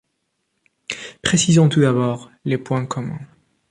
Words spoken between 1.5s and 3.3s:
tout d'abord les points communs.